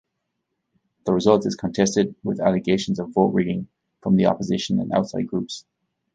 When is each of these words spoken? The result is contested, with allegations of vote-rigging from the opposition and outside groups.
The 1.05 1.13
result 1.13 1.45
is 1.45 1.53
contested, 1.53 2.15
with 2.23 2.39
allegations 2.39 2.97
of 2.97 3.11
vote-rigging 3.11 3.67
from 4.01 4.15
the 4.15 4.25
opposition 4.25 4.79
and 4.79 4.91
outside 4.91 5.27
groups. 5.27 5.63